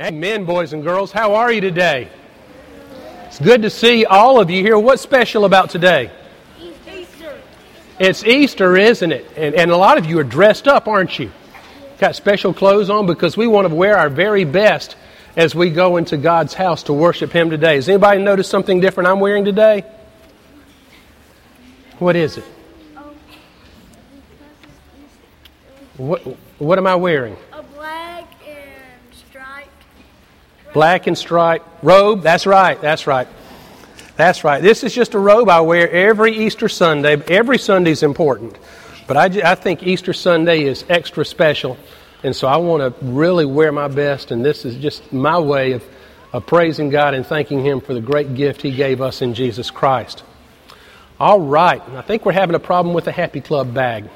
[0.00, 1.10] Amen, boys and girls.
[1.10, 2.08] How are you today?
[3.26, 4.78] It's good to see all of you here.
[4.78, 6.12] What's special about today?
[6.88, 7.36] Easter.
[7.98, 9.26] It's Easter, isn't it?
[9.36, 11.32] And, and a lot of you are dressed up, aren't you?
[11.98, 14.94] Got special clothes on because we want to wear our very best
[15.36, 17.74] as we go into God's house to worship Him today.
[17.74, 19.84] Has anybody noticed something different I'm wearing today?
[21.98, 22.44] What is it?
[25.96, 26.20] What,
[26.60, 27.36] what am I wearing?
[30.78, 32.22] Black and striped robe.
[32.22, 32.80] That's right.
[32.80, 33.26] That's right.
[34.14, 34.62] That's right.
[34.62, 37.20] This is just a robe I wear every Easter Sunday.
[37.26, 38.56] Every Sunday is important,
[39.08, 41.76] but I, I think Easter Sunday is extra special,
[42.22, 44.30] and so I want to really wear my best.
[44.30, 45.84] And this is just my way of,
[46.32, 49.72] of praising God and thanking Him for the great gift He gave us in Jesus
[49.72, 50.22] Christ.
[51.18, 51.82] All right.
[51.88, 54.08] I think we're having a problem with the Happy Club bag.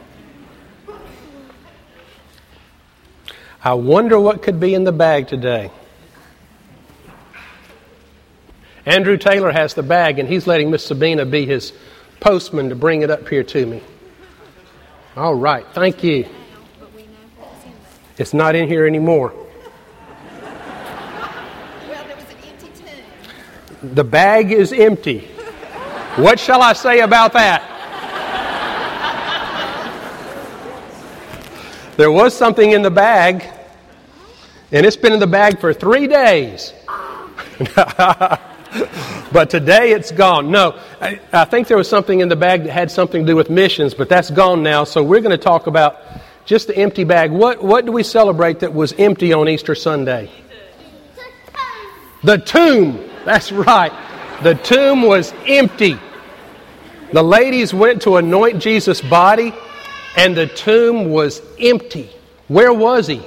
[3.65, 5.73] I wonder what could be in the bag today.
[8.85, 11.73] Andrew Taylor has the bag, and he's letting Miss Sabina be his
[12.19, 13.83] postman to bring it up here to me.
[15.17, 16.27] All right, thank you.
[18.19, 19.35] It's not in here anymore.
[23.83, 25.21] The bag is empty.
[26.17, 27.69] What shall I say about that?
[31.97, 33.45] There was something in the bag,
[34.73, 36.73] and it's been in the bag for three days.
[39.33, 40.51] but today it's gone.
[40.51, 43.37] No, I, I think there was something in the bag that had something to do
[43.37, 44.85] with missions, but that's gone now.
[44.85, 46.01] So we're going to talk about
[46.45, 47.31] just the empty bag.
[47.31, 50.31] What, what do we celebrate that was empty on Easter Sunday?
[52.23, 53.09] The tomb.
[53.25, 53.93] That's right.
[54.43, 55.99] The tomb was empty.
[57.13, 59.53] The ladies went to anoint Jesus' body,
[60.17, 62.11] and the tomb was empty.
[62.49, 63.23] Where was he?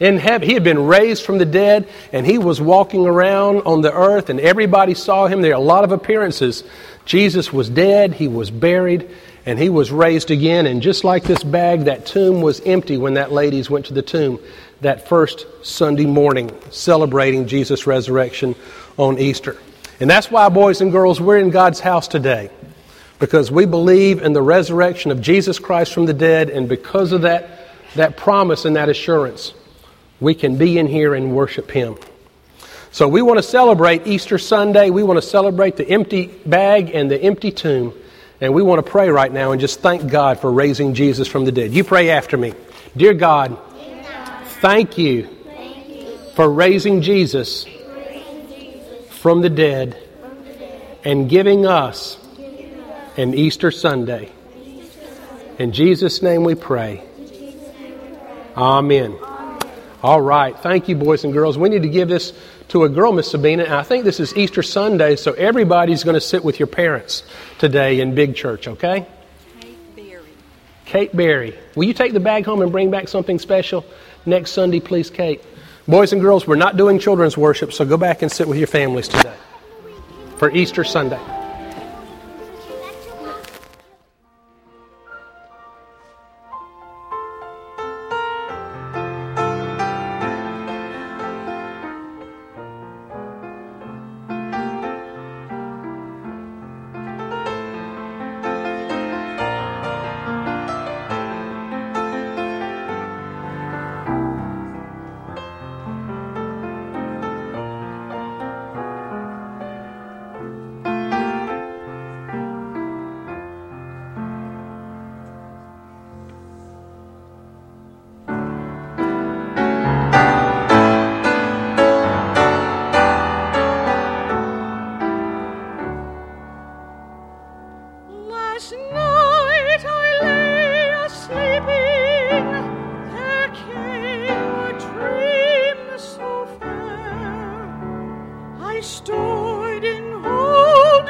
[0.00, 0.48] In heaven.
[0.48, 4.30] He had been raised from the dead, and he was walking around on the earth,
[4.30, 5.42] and everybody saw him.
[5.42, 6.62] There are a lot of appearances.
[7.04, 9.10] Jesus was dead, he was buried,
[9.44, 10.66] and he was raised again.
[10.66, 14.02] And just like this bag, that tomb was empty when that ladies went to the
[14.02, 14.38] tomb
[14.82, 18.54] that first Sunday morning, celebrating Jesus' resurrection
[18.96, 19.56] on Easter.
[19.98, 22.50] And that's why, boys and girls, we're in God's house today.
[23.18, 27.22] Because we believe in the resurrection of Jesus Christ from the dead, and because of
[27.22, 27.48] that,
[27.96, 29.54] that promise and that assurance,
[30.20, 31.96] we can be in here and worship Him.
[32.90, 34.90] So we want to celebrate Easter Sunday.
[34.90, 37.92] We want to celebrate the empty bag and the empty tomb.
[38.40, 41.44] And we want to pray right now and just thank God for raising Jesus from
[41.44, 41.72] the dead.
[41.72, 42.54] You pray after me.
[42.96, 43.58] Dear God,
[44.60, 45.28] thank you
[46.34, 47.66] for raising Jesus
[49.10, 50.00] from the dead
[51.04, 52.16] and giving us
[53.16, 54.30] an Easter Sunday.
[55.58, 57.02] In Jesus' name we pray.
[58.56, 59.18] Amen.
[60.02, 60.56] All right.
[60.56, 61.58] Thank you, boys and girls.
[61.58, 62.32] We need to give this
[62.68, 63.64] to a girl, Miss Sabina.
[63.64, 67.24] And I think this is Easter Sunday, so everybody's going to sit with your parents
[67.58, 69.06] today in big church, okay?
[69.60, 70.30] Kate Berry.
[70.84, 71.58] Kate Berry.
[71.74, 73.84] Will you take the bag home and bring back something special
[74.24, 75.42] next Sunday, please, Kate?
[75.88, 78.66] Boys and girls, we're not doing children's worship, so go back and sit with your
[78.66, 79.34] families today
[80.36, 81.37] for Easter Sunday.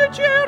[0.09, 0.48] Old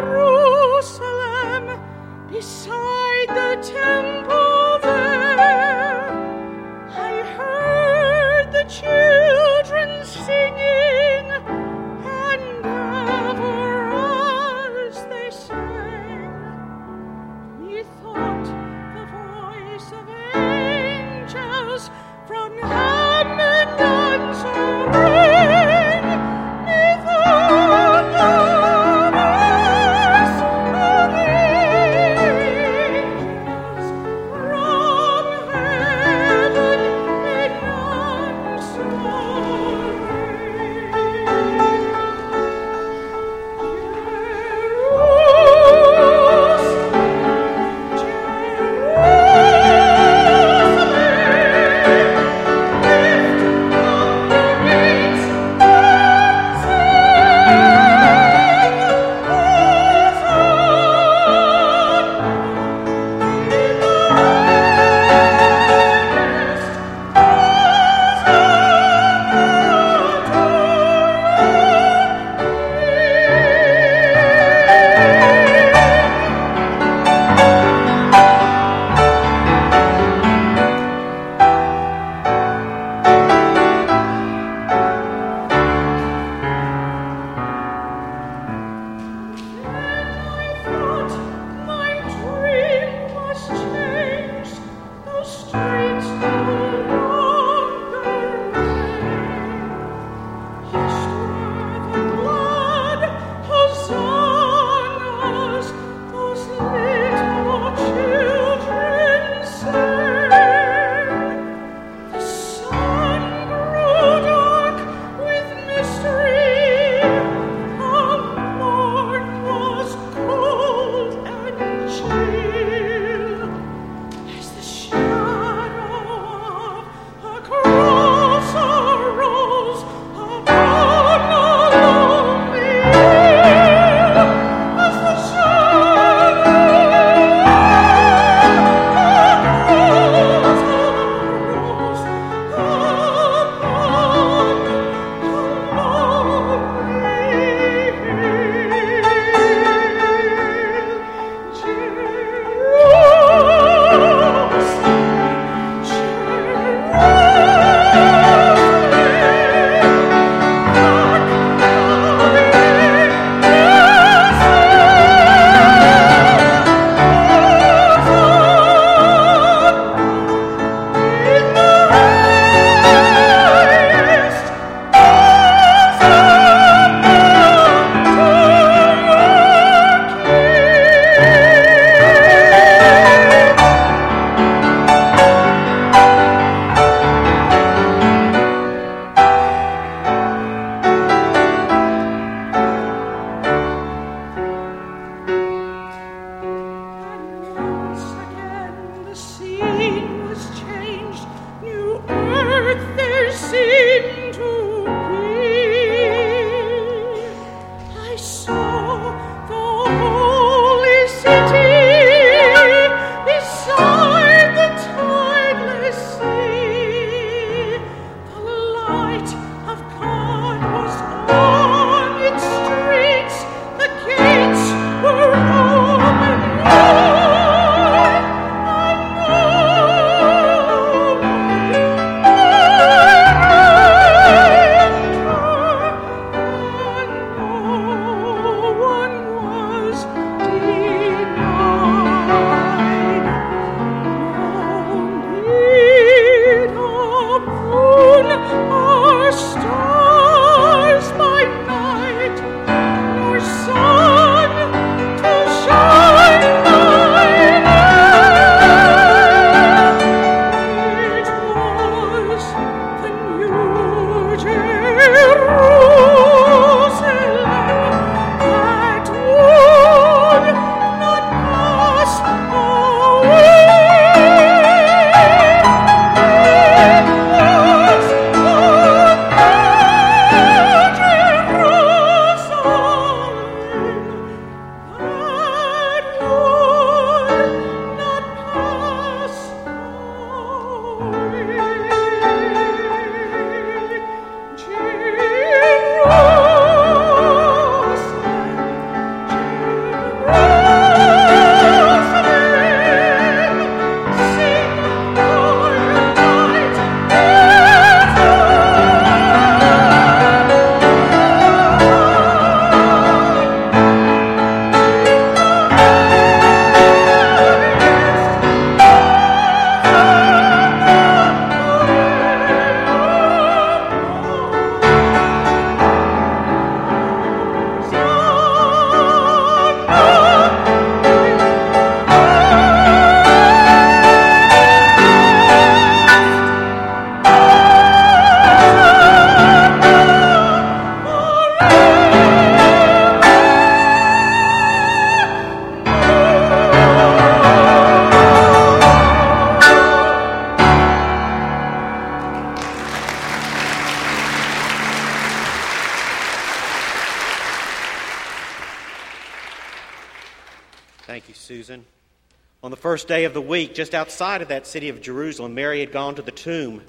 [363.01, 366.17] first day of the week, just outside of that city of Jerusalem, Mary had gone
[366.17, 366.83] to the tomb.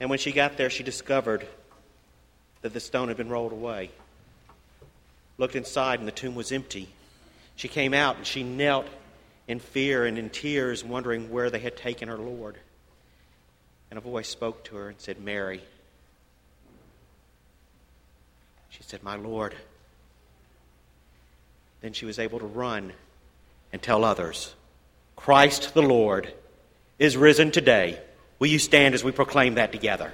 [0.00, 1.46] And when she got there, she discovered
[2.62, 3.90] that the stone had been rolled away.
[5.36, 6.88] Looked inside, and the tomb was empty.
[7.56, 8.86] She came out and she knelt
[9.48, 12.56] in fear and in tears, wondering where they had taken her Lord.
[13.90, 15.60] And a voice spoke to her and said, Mary.
[18.70, 19.54] She said, My Lord.
[21.82, 22.94] Then she was able to run
[23.74, 24.54] and tell others
[25.20, 26.32] Christ the Lord
[26.98, 28.00] is risen today.
[28.38, 30.12] Will you stand as we proclaim that together?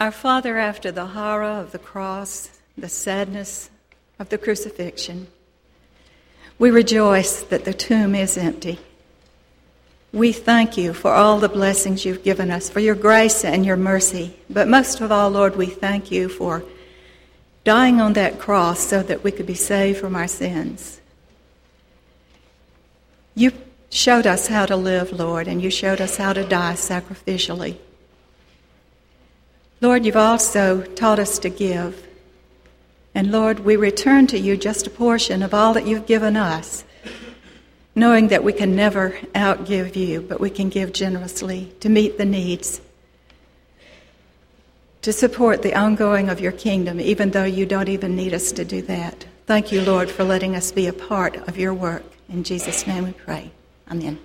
[0.00, 3.68] Our Father, after the horror of the cross, the sadness
[4.20, 5.26] of the crucifixion,
[6.56, 8.78] we rejoice that the tomb is empty.
[10.12, 13.76] We thank you for all the blessings you've given us, for your grace and your
[13.76, 14.38] mercy.
[14.48, 16.62] But most of all, Lord, we thank you for
[17.64, 21.00] dying on that cross so that we could be saved from our sins.
[23.34, 23.52] You
[23.90, 27.78] showed us how to live, Lord, and you showed us how to die sacrificially.
[29.80, 32.06] Lord, you've also taught us to give.
[33.14, 36.84] And Lord, we return to you just a portion of all that you've given us,
[37.94, 42.24] knowing that we can never outgive you, but we can give generously to meet the
[42.24, 42.80] needs,
[45.02, 48.64] to support the ongoing of your kingdom, even though you don't even need us to
[48.64, 49.26] do that.
[49.46, 52.04] Thank you, Lord, for letting us be a part of your work.
[52.28, 53.50] In Jesus' name we pray.
[53.90, 54.18] Amen.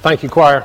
[0.00, 0.64] Thank you, choir.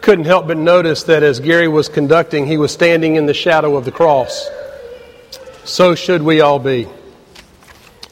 [0.00, 3.76] Couldn't help but notice that as Gary was conducting, he was standing in the shadow
[3.76, 4.48] of the cross.
[5.64, 6.88] So should we all be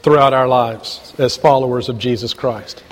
[0.03, 2.85] throughout our lives as followers of Jesus Christ.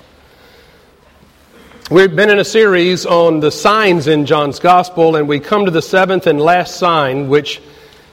[1.91, 5.71] We've been in a series on the signs in John's Gospel, and we come to
[5.71, 7.61] the seventh and last sign, which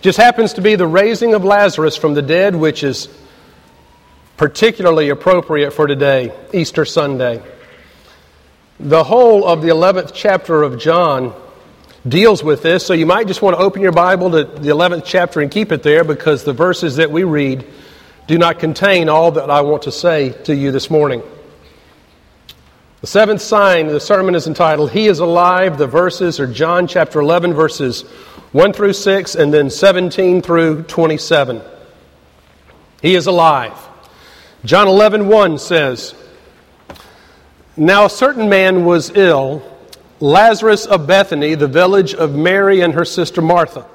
[0.02, 3.08] just happens to be the raising of Lazarus from the dead, which is
[4.38, 7.42] particularly appropriate for today, Easter Sunday.
[8.80, 11.34] The whole of the 11th chapter of John
[12.08, 15.04] deals with this, so you might just want to open your Bible to the 11th
[15.06, 17.66] chapter and keep it there because the verses that we read
[18.28, 21.22] do not contain all that I want to say to you this morning.
[23.02, 25.78] The seventh sign, the sermon is entitled, He is Alive.
[25.78, 28.02] The verses are John chapter 11, verses
[28.54, 31.62] 1 through 6, and then 17 through 27.
[33.02, 33.78] He is alive.
[34.66, 36.16] John 11, 1 says,
[37.76, 39.62] Now, a certain man was ill,
[40.22, 43.86] Lazarus of Bethany, the village of Mary and her sister Martha.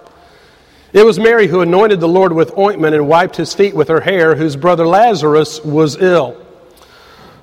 [0.93, 4.03] It was Mary who anointed the Lord with ointment and wiped his feet with her
[4.03, 6.37] hair, whose brother Lazarus was ill.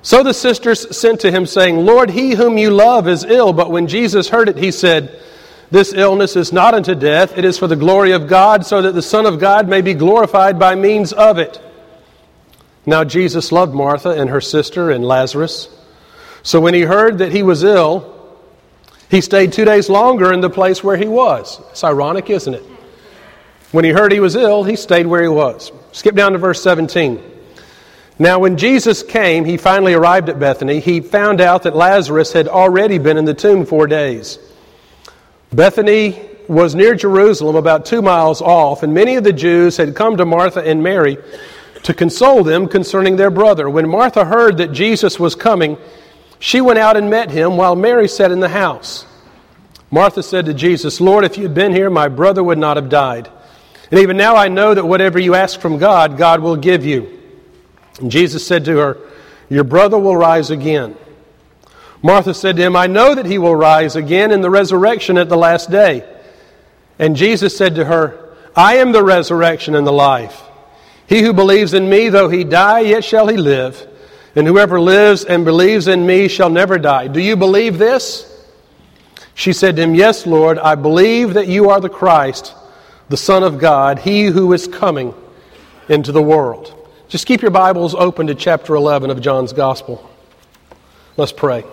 [0.02, 3.52] So the sisters sent to him, saying, Lord, he whom you love is ill.
[3.52, 5.20] But when Jesus heard it, he said,
[5.72, 8.92] This illness is not unto death, it is for the glory of God, so that
[8.92, 11.60] the Son of God may be glorified by means of it.
[12.86, 15.68] Now Jesus loved Martha and her sister and Lazarus.
[16.44, 18.14] So when he heard that he was ill,
[19.10, 21.60] he stayed two days longer in the place where he was.
[21.70, 22.62] It's ironic, isn't it?
[23.72, 25.72] When he heard he was ill, he stayed where he was.
[25.90, 27.20] Skip down to verse 17.
[28.18, 30.80] Now, when Jesus came, he finally arrived at Bethany.
[30.80, 34.38] He found out that Lazarus had already been in the tomb four days.
[35.52, 36.18] Bethany
[36.48, 40.24] was near Jerusalem, about two miles off, and many of the Jews had come to
[40.24, 41.18] Martha and Mary
[41.86, 43.70] to console them concerning their brother.
[43.70, 45.78] When Martha heard that Jesus was coming,
[46.40, 49.06] she went out and met him while Mary sat in the house.
[49.88, 52.88] Martha said to Jesus, Lord, if you had been here, my brother would not have
[52.88, 53.30] died.
[53.92, 57.22] And even now I know that whatever you ask from God, God will give you.
[58.00, 58.98] And Jesus said to her,
[59.48, 60.96] Your brother will rise again.
[62.02, 65.28] Martha said to him, I know that he will rise again in the resurrection at
[65.28, 66.04] the last day.
[66.98, 70.42] And Jesus said to her, I am the resurrection and the life.
[71.08, 73.86] He who believes in me, though he die, yet shall he live.
[74.34, 77.08] And whoever lives and believes in me shall never die.
[77.08, 78.32] Do you believe this?
[79.34, 82.54] She said to him, Yes, Lord, I believe that you are the Christ,
[83.08, 85.14] the Son of God, he who is coming
[85.88, 86.72] into the world.
[87.08, 90.10] Just keep your Bibles open to chapter 11 of John's Gospel.
[91.16, 91.64] Let's pray.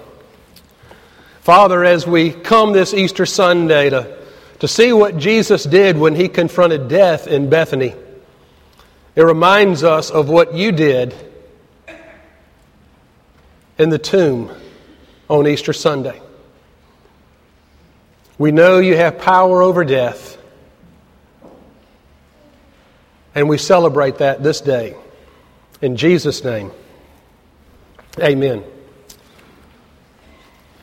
[1.41, 4.17] Father, as we come this Easter Sunday to,
[4.60, 7.96] to see what Jesus did when he confronted death in Bethany,
[9.15, 11.13] it reminds us of what you did
[13.78, 14.52] in the tomb
[15.28, 16.21] on Easter Sunday.
[18.38, 20.38] We know you have power over death,
[23.36, 24.95] and we celebrate that this day.
[25.82, 26.71] In Jesus' name,
[28.19, 28.63] amen.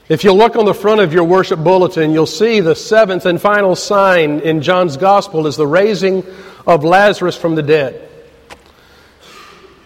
[0.08, 3.40] If you look on the front of your worship bulletin, you'll see the seventh and
[3.40, 6.24] final sign in John's Gospel is the raising
[6.66, 8.09] of Lazarus from the dead.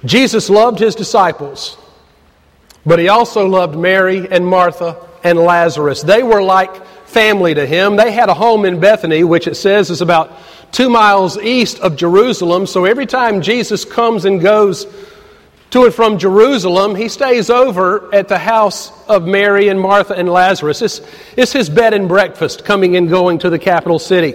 [0.05, 1.77] Jesus loved his disciples,
[2.85, 6.03] but he also loved Mary and Martha and Lazarus.
[6.03, 7.97] They were like family to him.
[7.97, 10.33] They had a home in Bethany, which it says is about
[10.73, 12.67] two miles east of Jerusalem.
[12.67, 14.87] So every time Jesus comes and goes
[15.71, 20.29] to and from Jerusalem, he stays over at the house of Mary and Martha and
[20.29, 20.83] Lazarus.
[20.83, 21.01] It's,
[21.37, 24.35] it's his bed and breakfast coming and going to the capital city.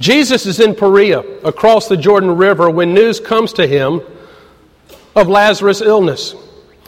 [0.00, 4.00] Jesus is in Perea, across the Jordan River, when news comes to him
[5.14, 6.34] of Lazarus' illness.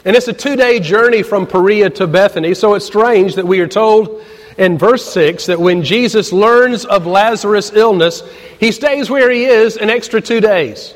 [0.03, 3.59] And it's a two day journey from Perea to Bethany, so it's strange that we
[3.59, 4.23] are told
[4.57, 8.23] in verse 6 that when Jesus learns of Lazarus' illness,
[8.59, 10.93] he stays where he is an extra two days.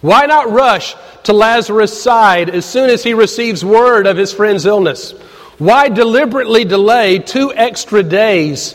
[0.00, 4.66] Why not rush to Lazarus' side as soon as he receives word of his friend's
[4.66, 5.12] illness?
[5.58, 8.74] Why deliberately delay two extra days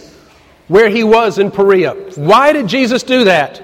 [0.67, 1.93] where he was in Perea?
[2.15, 3.61] Why did Jesus do that?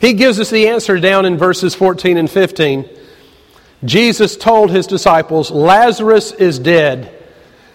[0.00, 2.88] He gives us the answer down in verses 14 and 15.
[3.84, 7.12] Jesus told his disciples, Lazarus is dead,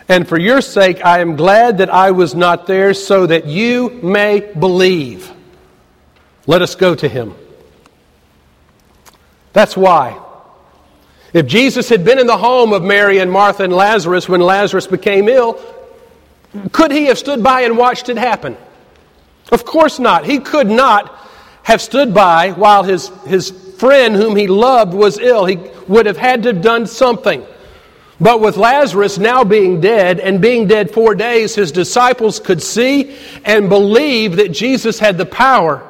[0.08, 3.90] and for your sake I am glad that I was not there, so that you
[4.02, 5.32] may believe.
[6.46, 7.36] Let us go to him.
[9.52, 10.22] That's why.
[11.34, 14.88] If Jesus had been in the home of Mary and Martha and Lazarus when Lazarus
[14.88, 15.62] became ill,
[16.72, 18.56] could he have stood by and watched it happen?
[19.52, 20.26] Of course not.
[20.26, 21.14] He could not
[21.64, 25.46] have stood by while his, his friend whom he loved was ill.
[25.46, 27.46] He would have had to have done something.
[28.20, 33.16] But with Lazarus now being dead and being dead four days, his disciples could see
[33.46, 35.84] and believe that Jesus had the power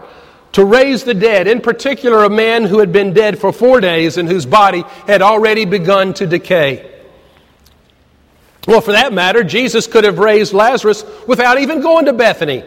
[0.53, 4.17] to raise the dead, in particular, a man who had been dead for four days
[4.17, 6.93] and whose body had already begun to decay.
[8.67, 12.65] Well, for that matter, Jesus could have raised Lazarus without even going to Bethany.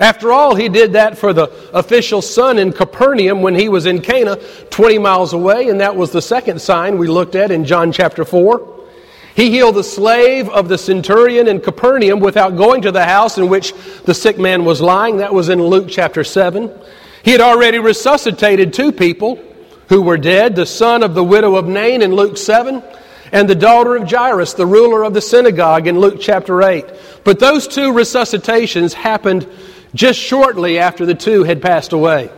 [0.00, 4.00] After all, he did that for the official son in Capernaum when he was in
[4.00, 4.36] Cana,
[4.70, 8.24] 20 miles away, and that was the second sign we looked at in John chapter
[8.24, 8.76] 4.
[9.34, 13.48] He healed the slave of the centurion in Capernaum without going to the house in
[13.48, 13.72] which
[14.04, 15.18] the sick man was lying.
[15.18, 16.70] That was in Luke chapter 7.
[17.22, 19.38] He had already resuscitated two people
[19.88, 22.82] who were dead the son of the widow of Nain in Luke 7,
[23.32, 26.86] and the daughter of Jairus, the ruler of the synagogue, in Luke chapter 8.
[27.24, 29.46] But those two resuscitations happened
[29.94, 32.30] just shortly after the two had passed away.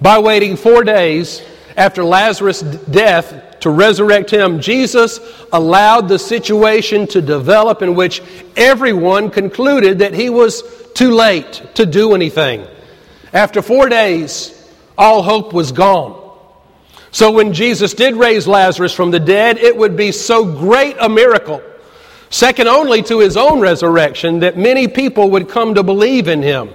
[0.00, 1.42] By waiting four days
[1.76, 5.20] after Lazarus' death to resurrect him, Jesus
[5.52, 8.22] allowed the situation to develop in which
[8.56, 10.62] everyone concluded that he was
[10.94, 12.66] too late to do anything.
[13.32, 14.50] After four days,
[14.96, 16.20] all hope was gone.
[17.10, 21.08] So when Jesus did raise Lazarus from the dead, it would be so great a
[21.08, 21.62] miracle,
[22.30, 26.70] second only to his own resurrection, that many people would come to believe in him.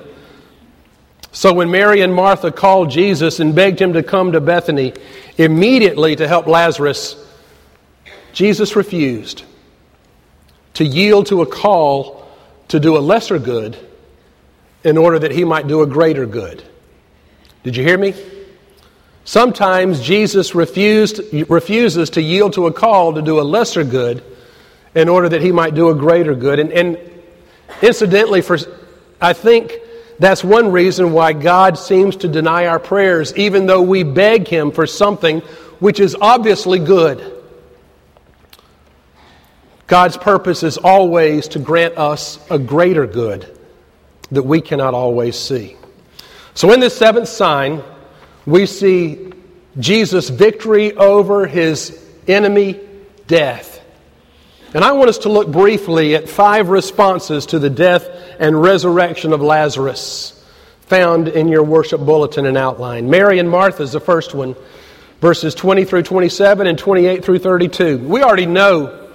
[1.32, 4.94] So when Mary and Martha called Jesus and begged him to come to Bethany
[5.38, 7.16] immediately to help Lazarus,
[8.34, 9.44] Jesus refused
[10.76, 12.28] to yield to a call
[12.70, 13.78] to do a lesser good
[14.84, 16.64] in order that he might do a greater good.
[17.64, 18.14] Did you hear me?
[19.26, 24.24] Sometimes Jesus refused, refuses to yield to a call to do a lesser good
[24.96, 26.60] in order that he might do a greater good.
[26.60, 26.98] And, and
[27.82, 28.58] incidentally, for,
[29.22, 29.74] I think
[30.20, 34.72] that's one reason why God seems to deny our prayers, even though we beg Him
[34.72, 35.40] for something
[35.80, 37.38] which is obviously good.
[39.88, 43.58] God's purpose is always to grant us a greater good
[44.30, 45.78] that we cannot always see.
[46.54, 47.82] So, in this seventh sign,
[48.46, 49.32] we see
[49.80, 52.80] Jesus' victory over his enemy,
[53.28, 53.79] death.
[54.72, 58.08] And I want us to look briefly at five responses to the death
[58.40, 60.36] and resurrection of Lazarus
[60.82, 63.10] found in your worship bulletin and outline.
[63.10, 64.56] Mary and Martha is the first one,
[65.22, 67.98] verses 20 through 27 and 28 through 32.
[67.98, 69.10] We already know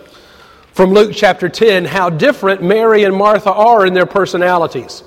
[0.72, 5.04] from Luke chapter 10 how different Mary and Martha are in their personalities.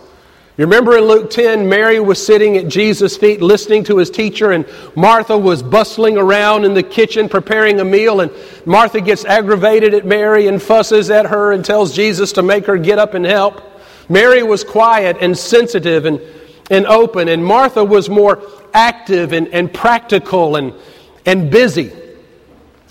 [0.58, 4.52] You remember in Luke 10, Mary was sitting at Jesus' feet listening to his teacher,
[4.52, 4.66] and
[4.96, 8.22] Martha was bustling around in the kitchen preparing a meal.
[8.22, 8.32] And
[8.66, 12.78] Martha gets aggravated at Mary and fusses at her and tells Jesus to make her
[12.78, 13.62] get up and help.
[14.10, 16.20] Mary was quiet and sensitive and,
[16.72, 18.42] and open, and Martha was more
[18.74, 20.74] active and, and practical and,
[21.26, 21.92] and busy.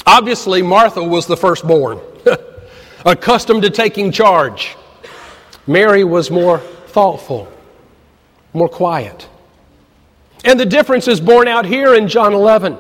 [0.07, 1.98] Obviously, Martha was the firstborn.
[3.07, 4.76] accustomed to taking charge.
[5.66, 7.48] Mary was more thoughtful,
[8.57, 9.29] more quiet.
[10.45, 12.79] And the difference is borne out here in John 11.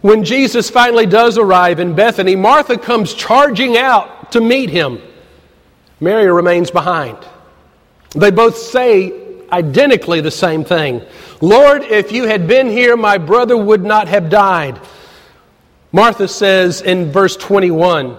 [0.00, 5.00] When Jesus finally does arrive in Bethany, Martha comes charging out to meet him.
[6.00, 7.16] Mary remains behind.
[8.14, 9.12] They both say
[9.50, 11.02] identically the same thing
[11.40, 14.80] Lord, if you had been here, my brother would not have died.
[15.90, 18.16] Martha says in verse 21,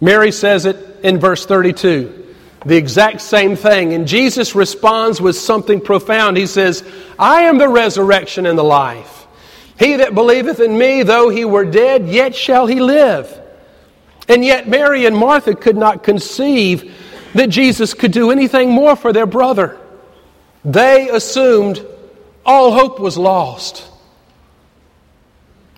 [0.00, 2.21] Mary says it in verse 32,
[2.64, 3.92] the exact same thing.
[3.92, 6.36] And Jesus responds with something profound.
[6.36, 6.84] He says,
[7.18, 9.26] I am the resurrection and the life.
[9.78, 13.40] He that believeth in me, though he were dead, yet shall he live.
[14.28, 16.94] And yet, Mary and Martha could not conceive
[17.34, 19.78] that Jesus could do anything more for their brother.
[20.64, 21.84] They assumed
[22.44, 23.88] all hope was lost.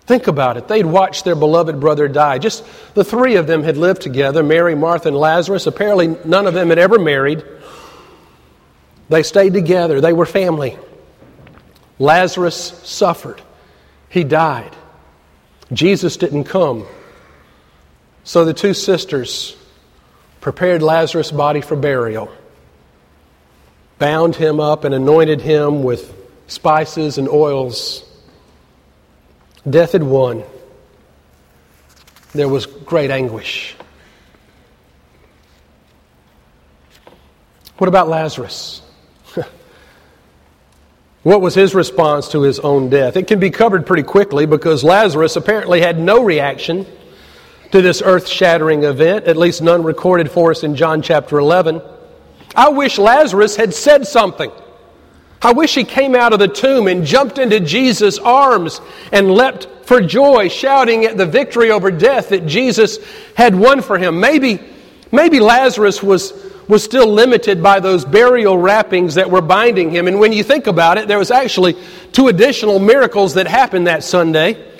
[0.06, 0.68] Think about it.
[0.68, 2.38] They'd watched their beloved brother die.
[2.38, 2.64] Just
[2.94, 5.66] the three of them had lived together Mary, Martha, and Lazarus.
[5.66, 7.42] Apparently, none of them had ever married.
[9.08, 10.78] They stayed together, they were family.
[11.98, 13.40] Lazarus suffered,
[14.08, 14.74] he died.
[15.72, 16.86] Jesus didn't come.
[18.24, 19.56] So the two sisters
[20.40, 22.30] prepared Lazarus' body for burial,
[23.98, 26.14] bound him up, and anointed him with
[26.46, 28.04] spices and oils
[29.68, 30.44] Death had won.
[32.32, 33.76] There was great anguish.
[37.78, 38.82] What about Lazarus?
[41.22, 43.16] what was his response to his own death?
[43.16, 46.86] It can be covered pretty quickly because Lazarus apparently had no reaction
[47.72, 51.82] to this earth shattering event, at least none recorded for us in John chapter 11.
[52.54, 54.52] I wish Lazarus had said something.
[55.44, 58.80] I wish he came out of the tomb and jumped into Jesus' arms
[59.12, 62.98] and leapt for joy, shouting at the victory over death that Jesus
[63.34, 64.18] had won for him.
[64.20, 64.58] Maybe,
[65.12, 66.32] maybe Lazarus was,
[66.66, 70.08] was still limited by those burial wrappings that were binding him.
[70.08, 71.76] And when you think about it, there was actually
[72.12, 74.72] two additional miracles that happened that Sunday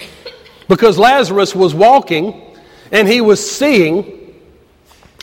[0.66, 2.56] because Lazarus was walking
[2.90, 4.34] and he was seeing,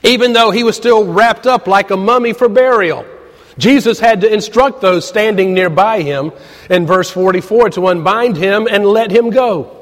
[0.03, 3.07] even though he was still wrapped up like a mummy for burial.
[3.57, 6.31] Jesus had to instruct those standing nearby him
[6.69, 9.77] in verse 44 to unbind him and let him go.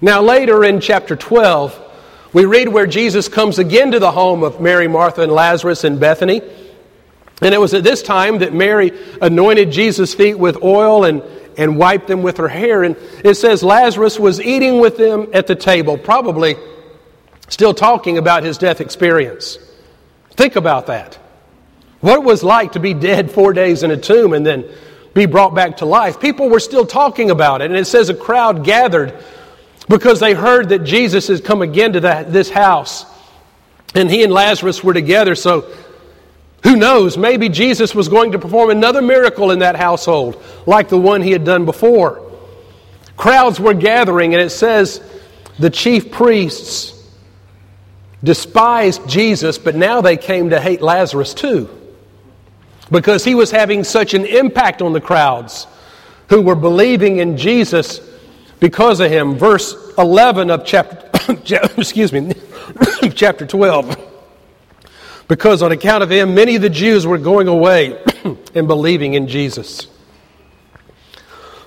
[0.00, 1.78] Now, later in chapter 12,
[2.32, 5.98] we read where Jesus comes again to the home of Mary, Martha, and Lazarus in
[5.98, 6.42] Bethany.
[7.40, 11.22] And it was at this time that Mary anointed Jesus' feet with oil and,
[11.56, 12.82] and wiped them with her hair.
[12.82, 16.56] And it says Lazarus was eating with them at the table, probably
[17.48, 19.58] still talking about his death experience.
[20.30, 21.18] Think about that.
[22.02, 24.68] What it was like to be dead four days in a tomb and then
[25.14, 27.66] be brought back to life, people were still talking about it.
[27.66, 29.14] And it says a crowd gathered
[29.88, 33.06] because they heard that Jesus has come again to that, this house.
[33.94, 35.36] And he and Lazarus were together.
[35.36, 35.72] So
[36.64, 37.16] who knows?
[37.16, 41.30] Maybe Jesus was going to perform another miracle in that household like the one he
[41.30, 42.32] had done before.
[43.16, 45.00] Crowds were gathering, and it says
[45.60, 47.00] the chief priests
[48.24, 51.78] despised Jesus, but now they came to hate Lazarus too
[52.90, 55.66] because he was having such an impact on the crowds
[56.28, 58.00] who were believing in Jesus
[58.60, 59.36] because of him.
[59.36, 61.10] Verse 11 of chapter,
[61.76, 62.32] excuse me,
[63.14, 64.10] chapter 12.
[65.28, 68.02] Because on account of him, many of the Jews were going away
[68.54, 69.86] and believing in Jesus.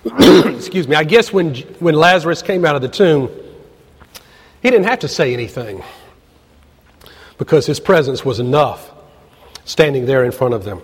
[0.05, 0.95] excuse me.
[0.95, 3.29] I guess when, when Lazarus came out of the tomb,
[4.61, 5.83] he didn't have to say anything
[7.37, 8.91] because his presence was enough
[9.65, 10.81] standing there in front of them.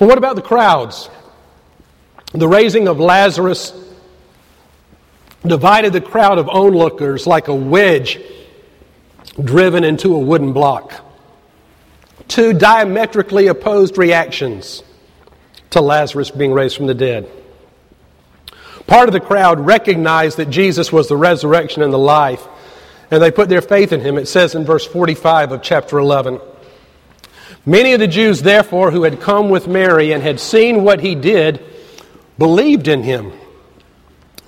[0.00, 1.10] But what about the crowds?
[2.32, 3.74] The raising of Lazarus
[5.46, 8.18] divided the crowd of onlookers like a wedge
[9.44, 11.04] driven into a wooden block.
[12.28, 14.82] Two diametrically opposed reactions
[15.68, 17.28] to Lazarus being raised from the dead.
[18.86, 22.42] Part of the crowd recognized that Jesus was the resurrection and the life,
[23.10, 24.16] and they put their faith in him.
[24.16, 26.40] It says in verse 45 of chapter 11.
[27.66, 31.14] Many of the Jews, therefore, who had come with Mary and had seen what he
[31.14, 31.62] did,
[32.38, 33.32] believed in him.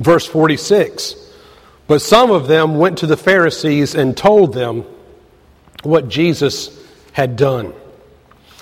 [0.00, 1.14] Verse 46
[1.86, 4.84] But some of them went to the Pharisees and told them
[5.82, 6.78] what Jesus
[7.12, 7.74] had done.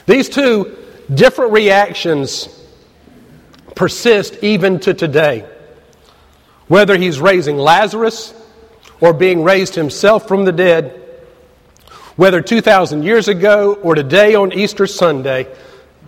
[0.06, 0.76] These two
[1.12, 2.48] different reactions
[3.76, 5.48] persist even to today.
[6.66, 8.34] Whether he's raising Lazarus
[9.00, 10.99] or being raised himself from the dead,
[12.20, 15.46] whether 2,000 years ago or today on Easter Sunday,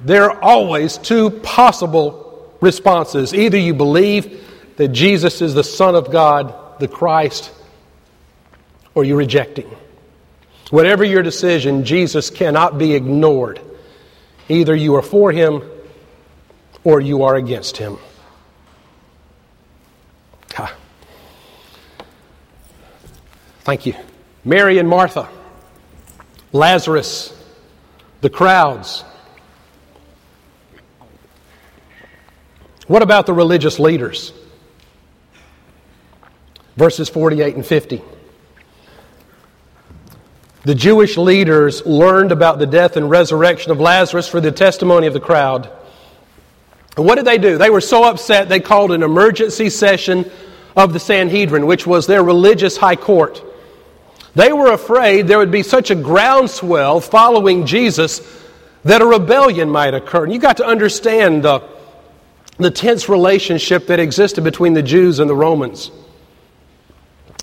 [0.04, 3.32] there are always two possible responses.
[3.32, 4.46] Either you believe
[4.76, 7.50] that Jesus is the Son of God, the Christ,
[8.94, 9.70] or you reject Him.
[10.68, 13.58] Whatever your decision, Jesus cannot be ignored.
[14.50, 15.62] Either you are for Him
[16.84, 17.96] or you are against Him.
[20.56, 20.76] Ha.
[23.60, 23.94] Thank you.
[24.44, 25.26] Mary and Martha.
[26.52, 27.32] Lazarus,
[28.20, 29.04] the crowds.
[32.86, 34.32] What about the religious leaders?
[36.76, 38.02] Verses 48 and 50.
[40.64, 45.12] The Jewish leaders learned about the death and resurrection of Lazarus for the testimony of
[45.12, 45.70] the crowd.
[46.96, 47.58] And what did they do?
[47.58, 50.30] They were so upset they called an emergency session
[50.76, 53.42] of the Sanhedrin, which was their religious high court.
[54.34, 58.20] They were afraid there would be such a groundswell following Jesus
[58.84, 60.24] that a rebellion might occur.
[60.24, 61.62] And you got to understand the,
[62.56, 65.90] the tense relationship that existed between the Jews and the Romans.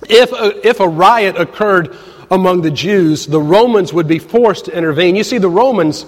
[0.09, 1.95] If a, if a riot occurred
[2.31, 5.15] among the Jews, the Romans would be forced to intervene.
[5.15, 6.05] You see, the Romans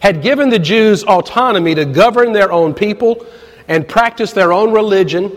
[0.00, 3.24] had given the Jews autonomy to govern their own people
[3.68, 5.36] and practice their own religion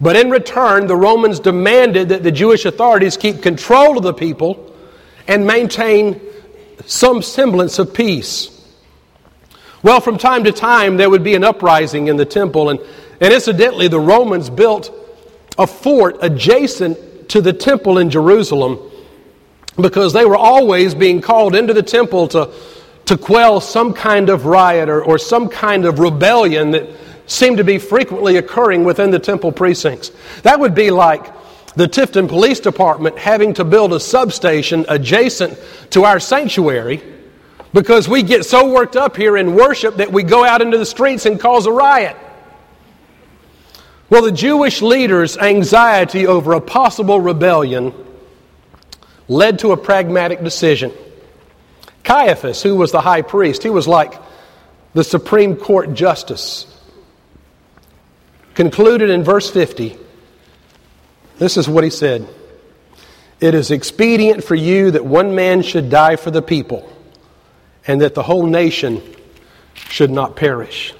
[0.00, 4.74] but in return, the Romans demanded that the Jewish authorities keep control of the people
[5.26, 6.20] and maintain
[6.84, 8.52] some semblance of peace.
[9.82, 12.80] Well, from time to time, there would be an uprising in the temple, and,
[13.20, 14.92] and incidentally, the Romans built
[15.58, 18.78] a fort adjacent to the temple in Jerusalem
[19.80, 22.50] because they were always being called into the temple to,
[23.06, 26.88] to quell some kind of riot or, or some kind of rebellion that
[27.26, 30.10] seem to be frequently occurring within the temple precincts.
[30.42, 31.32] That would be like
[31.74, 35.58] the Tifton Police Department having to build a substation adjacent
[35.90, 37.02] to our sanctuary
[37.72, 40.86] because we get so worked up here in worship that we go out into the
[40.86, 42.16] streets and cause a riot.
[44.08, 47.92] Well, the Jewish leaders' anxiety over a possible rebellion
[49.28, 50.92] led to a pragmatic decision.
[52.04, 54.14] Caiaphas, who was the high priest, he was like
[54.94, 56.72] the Supreme Court justice
[58.56, 59.96] concluded in verse 50.
[61.38, 62.26] This is what he said
[63.40, 66.90] It is expedient for you that one man should die for the people,
[67.86, 69.00] and that the whole nation
[69.74, 70.94] should not perish.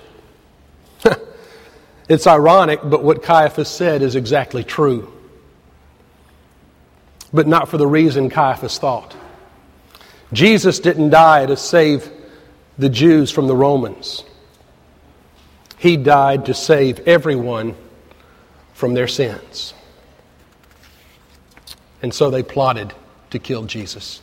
[2.09, 5.12] it's ironic, but what Caiaphas said is exactly true.
[7.33, 9.16] But not for the reason Caiaphas thought.
[10.33, 12.11] Jesus didn't die to save
[12.79, 14.23] the Jews from the Romans.
[15.79, 17.75] He died to save everyone
[18.75, 19.75] from their sins.
[22.03, 22.93] And so they plotted
[23.31, 24.21] to kill Jesus.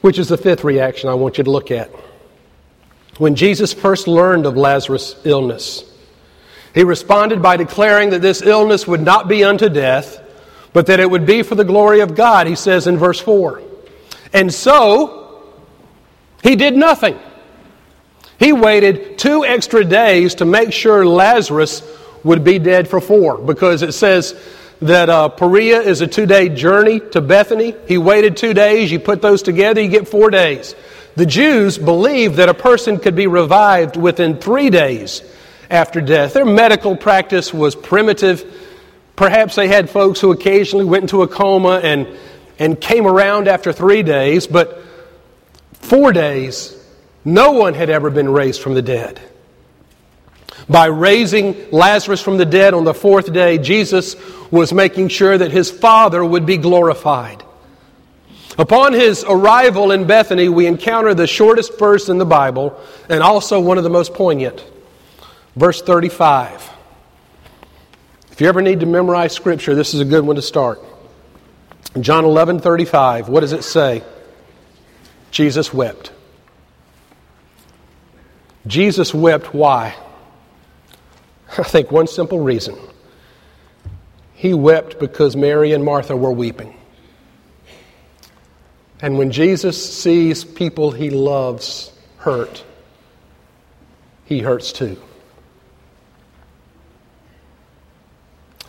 [0.00, 1.90] Which is the fifth reaction I want you to look at.
[3.18, 5.84] when Jesus first learned of Lazarus' illness.
[6.74, 10.20] He responded by declaring that this illness would not be unto death,
[10.72, 13.62] but that it would be for the glory of God, he says in verse 4.
[14.32, 15.54] And so,
[16.42, 17.16] he did nothing.
[18.38, 21.82] He waited two extra days to make sure Lazarus
[22.24, 24.34] would be dead for four, because it says
[24.80, 27.74] that uh, Perea is a two day journey to Bethany.
[27.86, 30.74] He waited two days, you put those together, you get four days.
[31.16, 35.22] The Jews believed that a person could be revived within three days
[35.70, 36.34] after death.
[36.34, 38.44] Their medical practice was primitive.
[39.14, 42.08] Perhaps they had folks who occasionally went into a coma and,
[42.58, 44.82] and came around after three days, but
[45.74, 46.76] four days,
[47.24, 49.20] no one had ever been raised from the dead.
[50.68, 54.16] By raising Lazarus from the dead on the fourth day, Jesus
[54.50, 57.42] was making sure that his Father would be glorified.
[58.56, 63.60] Upon his arrival in Bethany, we encounter the shortest verse in the Bible and also
[63.60, 64.64] one of the most poignant.
[65.56, 66.70] Verse 35.
[68.30, 70.80] If you ever need to memorize Scripture, this is a good one to start.
[72.00, 73.28] John 11 35.
[73.28, 74.02] What does it say?
[75.30, 76.12] Jesus wept.
[78.66, 79.54] Jesus wept.
[79.54, 79.94] Why?
[81.58, 82.76] I think one simple reason.
[84.34, 86.74] He wept because Mary and Martha were weeping.
[89.00, 92.64] And when Jesus sees people he loves hurt,
[94.24, 95.00] he hurts too.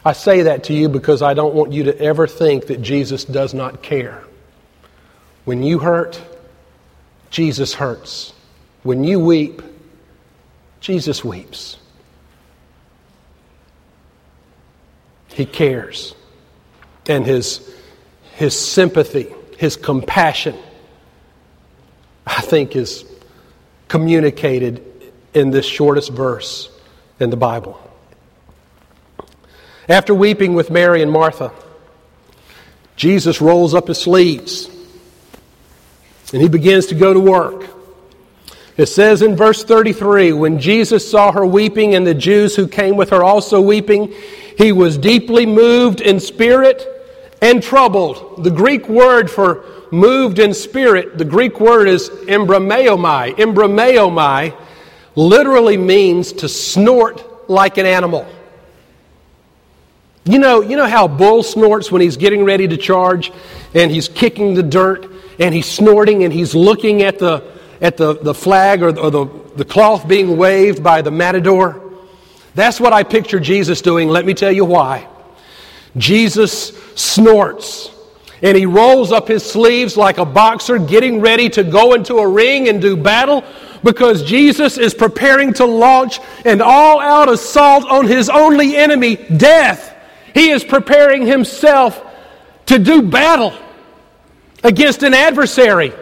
[0.03, 3.25] I say that to you because I don't want you to ever think that Jesus
[3.25, 4.23] does not care.
[5.45, 6.21] When you hurt,
[7.31, 8.33] Jesus hurts.
[8.83, 9.63] When you weep,
[10.85, 11.77] Jesus weeps.
[15.29, 16.13] He cares.
[17.07, 17.73] And his,
[18.35, 20.55] his sympathy his compassion,
[22.25, 23.05] I think, is
[23.87, 24.83] communicated
[25.33, 26.69] in this shortest verse
[27.19, 27.79] in the Bible.
[29.87, 31.51] After weeping with Mary and Martha,
[32.95, 34.69] Jesus rolls up his sleeves
[36.33, 37.65] and he begins to go to work.
[38.77, 42.97] It says in verse 33 when Jesus saw her weeping and the Jews who came
[42.97, 44.13] with her also weeping,
[44.57, 46.85] he was deeply moved in spirit
[47.41, 48.43] and troubled.
[48.43, 53.35] The Greek word for moved in spirit, the Greek word is embrimaomai.
[53.35, 54.57] Embrimaomai
[55.15, 58.27] literally means to snort like an animal.
[60.25, 63.31] You know, you know how a bull snorts when he's getting ready to charge
[63.73, 65.09] and he's kicking the dirt
[65.39, 67.43] and he's snorting and he's looking at the,
[67.81, 71.81] at the, the flag or, or the, the cloth being waved by the matador?
[72.55, 74.07] That's what I picture Jesus doing.
[74.07, 75.07] Let me tell you why.
[75.97, 77.91] Jesus snorts
[78.41, 82.27] and he rolls up his sleeves like a boxer getting ready to go into a
[82.27, 83.43] ring and do battle
[83.83, 89.95] because Jesus is preparing to launch an all out assault on his only enemy, death.
[90.33, 92.01] He is preparing himself
[92.67, 93.53] to do battle
[94.63, 95.93] against an adversary.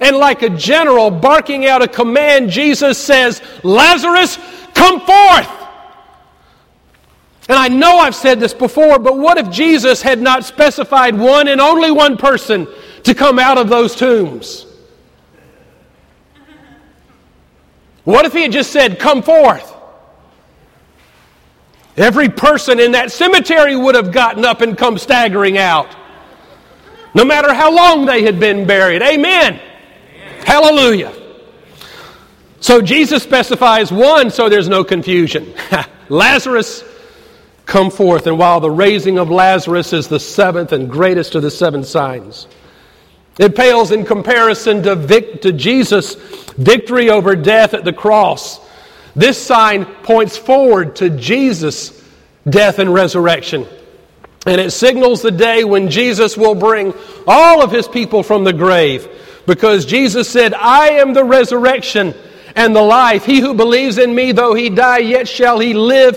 [0.00, 4.38] And like a general barking out a command, Jesus says, Lazarus,
[4.74, 5.56] come forth!
[7.48, 11.48] And I know I've said this before, but what if Jesus had not specified one
[11.48, 12.68] and only one person
[13.02, 14.66] to come out of those tombs?
[18.04, 19.74] What if he had just said, Come forth?
[21.96, 25.94] Every person in that cemetery would have gotten up and come staggering out,
[27.14, 29.02] no matter how long they had been buried.
[29.02, 29.60] Amen.
[30.50, 31.12] Hallelujah.
[32.58, 35.54] So Jesus specifies one so there's no confusion.
[36.08, 36.82] Lazarus
[37.66, 38.26] come forth.
[38.26, 42.48] And while the raising of Lazarus is the seventh and greatest of the seven signs,
[43.38, 46.16] it pales in comparison to, vic- to Jesus'
[46.56, 48.58] victory over death at the cross.
[49.14, 52.04] This sign points forward to Jesus'
[52.48, 53.68] death and resurrection.
[54.46, 56.92] And it signals the day when Jesus will bring
[57.24, 59.08] all of his people from the grave.
[59.50, 62.14] Because Jesus said, I am the resurrection
[62.54, 63.24] and the life.
[63.24, 66.16] He who believes in me, though he die, yet shall he live.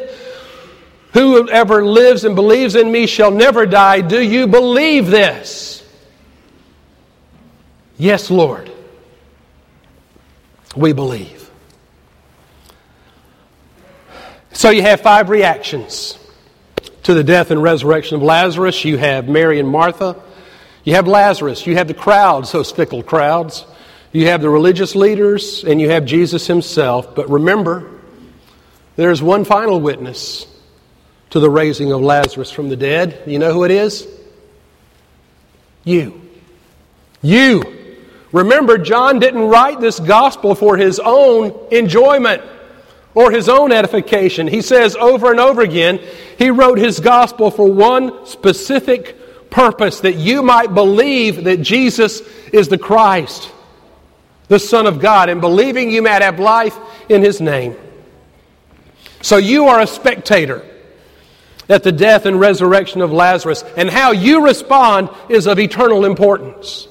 [1.14, 4.02] Whoever lives and believes in me shall never die.
[4.02, 5.84] Do you believe this?
[7.98, 8.72] Yes, Lord.
[10.76, 11.50] We believe.
[14.52, 16.20] So you have five reactions
[17.02, 18.86] to the death and resurrection of Lazarus.
[18.86, 20.22] You have Mary and Martha.
[20.84, 21.66] You have Lazarus.
[21.66, 23.66] You have the crowds, those fickle crowds.
[24.12, 27.16] You have the religious leaders, and you have Jesus himself.
[27.16, 27.90] But remember,
[28.96, 30.46] there's one final witness
[31.32, 33.24] to the raising of Lazarus from the dead.
[33.26, 34.08] You know who it is?
[35.84, 36.22] You.
[37.22, 37.84] You
[38.34, 42.42] Remember, John didn't write this gospel for his own enjoyment
[43.14, 44.48] or his own edification.
[44.48, 46.02] He says over and over again,
[46.40, 49.16] he wrote his gospel for one specific
[49.54, 53.52] purpose that you might believe that Jesus is the Christ,
[54.48, 56.78] the Son of God, and believing you might have life
[57.08, 57.78] in his name.
[59.22, 60.66] So you are a spectator
[61.70, 66.88] at the death and resurrection of Lazarus, and how you respond is of eternal importance.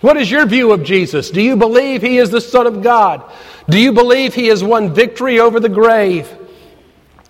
[0.00, 1.30] What is your view of Jesus?
[1.30, 3.22] Do you believe he is the Son of God?
[3.68, 6.28] Do you believe he has won victory over the grave?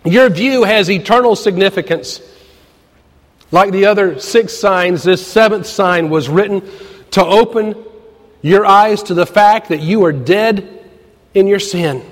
[0.04, 2.20] Your view has eternal significance.
[3.50, 6.62] Like the other six signs, this seventh sign was written
[7.12, 7.76] to open
[8.42, 10.68] your eyes to the fact that you are dead
[11.32, 12.04] in your sin.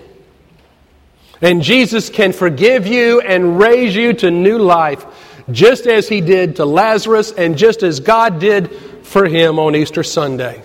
[1.41, 5.05] And Jesus can forgive you and raise you to new life,
[5.51, 8.73] just as he did to Lazarus and just as God did
[9.03, 10.63] for him on Easter Sunday.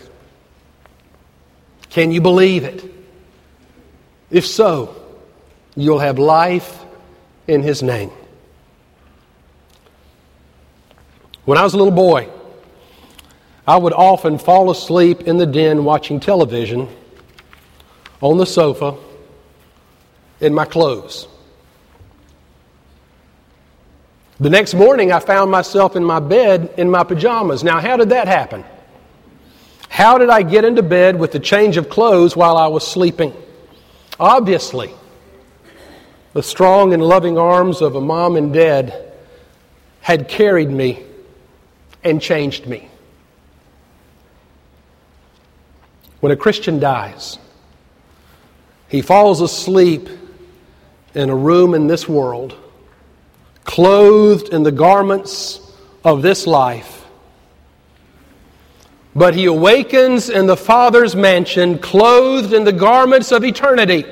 [1.89, 2.83] Can you believe it?
[4.29, 4.95] If so,
[5.75, 6.85] you'll have life
[7.47, 8.11] in his name.
[11.47, 12.27] When I was a little boy,
[13.65, 16.89] I would often fall asleep in the den watching television
[18.19, 18.97] on the sofa
[20.41, 21.29] in my clothes.
[24.41, 27.63] The next morning, I found myself in my bed in my pajamas.
[27.63, 28.65] Now, how did that happen?
[29.87, 33.33] How did I get into bed with the change of clothes while I was sleeping?
[34.19, 34.93] Obviously,
[36.33, 39.13] the strong and loving arms of a mom and dad
[40.01, 41.06] had carried me
[42.09, 42.89] and changed me.
[46.19, 47.37] When a Christian dies,
[48.89, 50.09] he falls asleep
[51.13, 52.55] in a room in this world,
[53.63, 55.59] clothed in the garments
[56.03, 57.05] of this life.
[59.15, 64.05] But he awakens in the Father's mansion, clothed in the garments of eternity.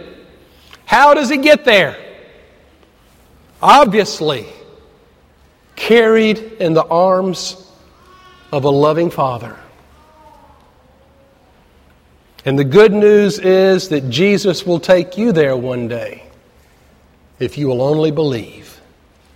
[0.86, 1.98] How does he get there?
[3.62, 4.48] Obviously,
[5.76, 7.65] carried in the arms
[8.56, 9.60] of a loving Father.
[12.46, 16.24] And the good news is that Jesus will take you there one day
[17.38, 18.80] if you will only believe.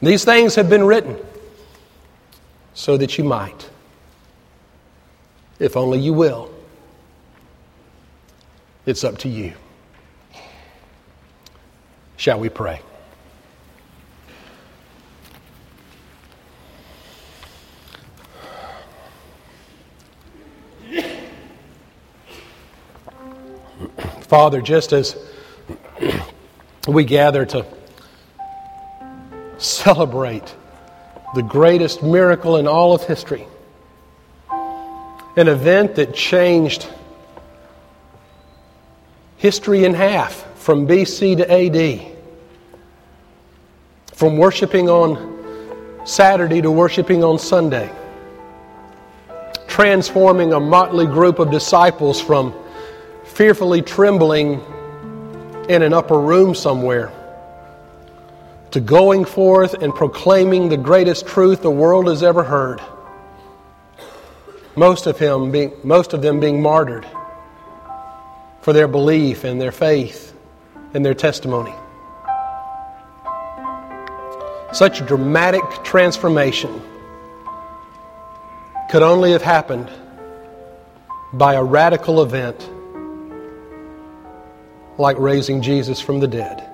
[0.02, 1.18] These things have been written
[2.74, 3.70] so that you might,
[5.60, 6.50] if only you will.
[8.86, 9.52] It's up to you.
[12.16, 12.80] Shall we pray?
[24.30, 25.18] Father, just as
[26.88, 27.66] we gather to
[29.58, 30.56] celebrate
[31.34, 33.48] the greatest miracle in all of history.
[35.36, 36.88] An event that changed
[39.38, 42.16] history in half from BC to AD.
[44.14, 47.92] From worshiping on Saturday to worshiping on Sunday.
[49.68, 52.54] Transforming a motley group of disciples from
[53.40, 54.62] fearfully trembling
[55.70, 57.10] in an upper room somewhere
[58.70, 62.82] to going forth and proclaiming the greatest truth the world has ever heard.
[64.76, 67.08] Most of, him being, most of them being martyred
[68.60, 70.36] for their belief and their faith
[70.94, 71.74] and their testimony.
[74.74, 76.82] Such dramatic transformation
[78.92, 79.90] could only have happened
[81.32, 82.70] by a radical event
[85.00, 86.70] like raising Jesus from the dead.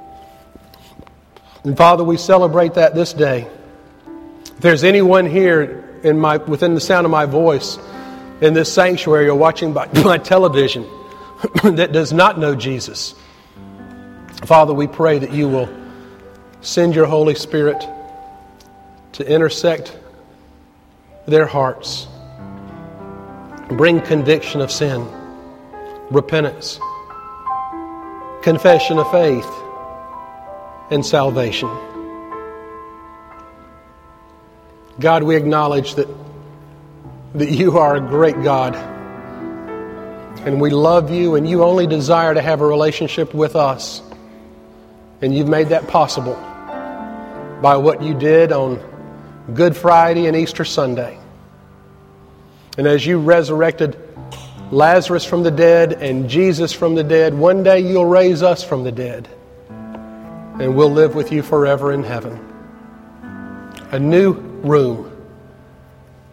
[1.63, 3.47] And Father, we celebrate that this day.
[4.45, 7.77] If there's anyone here in my, within the sound of my voice
[8.41, 10.87] in this sanctuary or watching by my television
[11.63, 13.15] that does not know Jesus,
[14.43, 15.69] Father, we pray that you will
[16.61, 17.83] send your Holy Spirit
[19.13, 19.97] to intersect
[21.27, 22.07] their hearts,
[23.69, 25.07] bring conviction of sin,
[26.11, 26.79] repentance,
[28.45, 29.49] confession of faith
[30.91, 31.67] and salvation.
[34.99, 36.07] God, we acknowledge that,
[37.33, 38.75] that you are a great God.
[40.45, 44.03] And we love you, and you only desire to have a relationship with us.
[45.23, 46.35] And you've made that possible
[47.63, 48.79] by what you did on
[49.55, 51.17] Good Friday and Easter Sunday.
[52.77, 54.04] And as you resurrected
[54.71, 58.83] Lazarus from the dead and Jesus from the dead, one day you'll raise us from
[58.83, 59.27] the dead
[59.69, 62.39] and we'll live with you forever in heaven.
[63.91, 65.11] A new room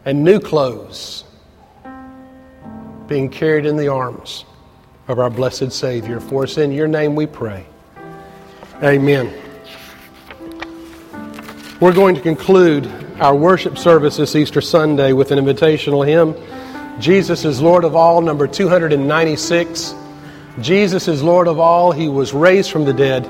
[0.04, 1.24] and new clothes
[3.06, 4.44] being carried in the arms
[5.08, 6.20] of our blessed Savior.
[6.20, 7.66] For us in your name we pray.
[8.82, 9.32] Amen.
[11.80, 12.86] We're going to conclude
[13.20, 16.34] our worship service this Easter Sunday with an invitational hymn.
[16.98, 19.94] Jesus is Lord of all, number 296.
[20.60, 21.92] Jesus is Lord of all.
[21.92, 23.26] He was raised from the dead.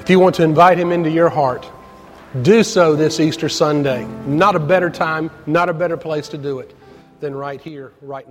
[0.00, 1.68] If you want to invite him into your heart,
[2.42, 4.04] do so this Easter Sunday.
[4.26, 6.74] Not a better time, not a better place to do it
[7.20, 8.28] than right here, right now.